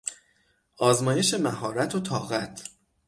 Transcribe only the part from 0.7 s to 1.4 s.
آزمایش